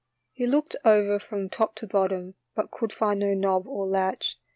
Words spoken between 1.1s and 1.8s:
from top